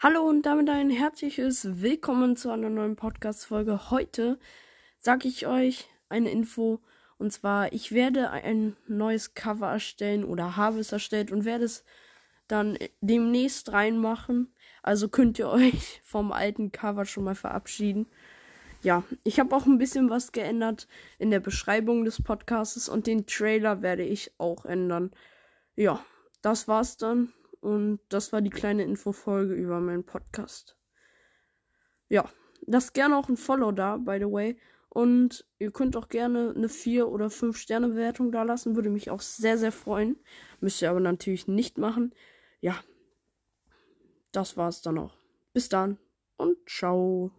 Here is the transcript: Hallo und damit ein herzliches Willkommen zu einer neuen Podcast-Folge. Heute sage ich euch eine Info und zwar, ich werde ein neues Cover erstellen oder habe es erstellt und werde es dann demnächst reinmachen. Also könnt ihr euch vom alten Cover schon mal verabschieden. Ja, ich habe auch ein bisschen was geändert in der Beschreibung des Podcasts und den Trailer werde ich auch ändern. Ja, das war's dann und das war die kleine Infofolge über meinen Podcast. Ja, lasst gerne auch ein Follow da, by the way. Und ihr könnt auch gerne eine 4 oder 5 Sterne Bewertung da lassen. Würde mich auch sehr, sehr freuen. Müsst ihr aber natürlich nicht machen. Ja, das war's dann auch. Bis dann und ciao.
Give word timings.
Hallo 0.00 0.22
und 0.22 0.42
damit 0.42 0.70
ein 0.70 0.90
herzliches 0.90 1.82
Willkommen 1.82 2.36
zu 2.36 2.52
einer 2.52 2.70
neuen 2.70 2.94
Podcast-Folge. 2.94 3.90
Heute 3.90 4.38
sage 5.00 5.26
ich 5.26 5.48
euch 5.48 5.88
eine 6.08 6.30
Info 6.30 6.78
und 7.18 7.32
zwar, 7.32 7.72
ich 7.72 7.90
werde 7.90 8.30
ein 8.30 8.76
neues 8.86 9.34
Cover 9.34 9.72
erstellen 9.72 10.22
oder 10.22 10.54
habe 10.56 10.78
es 10.78 10.92
erstellt 10.92 11.32
und 11.32 11.44
werde 11.44 11.64
es 11.64 11.82
dann 12.46 12.78
demnächst 13.00 13.72
reinmachen. 13.72 14.54
Also 14.84 15.08
könnt 15.08 15.36
ihr 15.40 15.48
euch 15.50 16.00
vom 16.04 16.30
alten 16.30 16.70
Cover 16.70 17.04
schon 17.04 17.24
mal 17.24 17.34
verabschieden. 17.34 18.06
Ja, 18.84 19.02
ich 19.24 19.40
habe 19.40 19.56
auch 19.56 19.66
ein 19.66 19.78
bisschen 19.78 20.10
was 20.10 20.30
geändert 20.30 20.86
in 21.18 21.32
der 21.32 21.40
Beschreibung 21.40 22.04
des 22.04 22.22
Podcasts 22.22 22.88
und 22.88 23.08
den 23.08 23.26
Trailer 23.26 23.82
werde 23.82 24.04
ich 24.04 24.30
auch 24.38 24.64
ändern. 24.64 25.10
Ja, 25.74 26.04
das 26.40 26.68
war's 26.68 26.98
dann 26.98 27.32
und 27.60 28.00
das 28.08 28.32
war 28.32 28.40
die 28.40 28.50
kleine 28.50 28.84
Infofolge 28.84 29.54
über 29.54 29.80
meinen 29.80 30.04
Podcast. 30.04 30.76
Ja, 32.08 32.28
lasst 32.66 32.94
gerne 32.94 33.16
auch 33.16 33.28
ein 33.28 33.36
Follow 33.36 33.72
da, 33.72 33.96
by 33.96 34.18
the 34.18 34.30
way. 34.30 34.58
Und 34.88 35.46
ihr 35.58 35.70
könnt 35.70 35.96
auch 35.96 36.08
gerne 36.08 36.54
eine 36.56 36.68
4 36.68 37.08
oder 37.08 37.30
5 37.30 37.56
Sterne 37.56 37.88
Bewertung 37.88 38.32
da 38.32 38.42
lassen. 38.42 38.74
Würde 38.74 38.90
mich 38.90 39.10
auch 39.10 39.20
sehr, 39.20 39.58
sehr 39.58 39.72
freuen. 39.72 40.16
Müsst 40.60 40.80
ihr 40.80 40.90
aber 40.90 41.00
natürlich 41.00 41.46
nicht 41.46 41.78
machen. 41.78 42.14
Ja, 42.60 42.74
das 44.32 44.56
war's 44.56 44.82
dann 44.82 44.98
auch. 44.98 45.16
Bis 45.52 45.68
dann 45.68 45.98
und 46.36 46.56
ciao. 46.68 47.30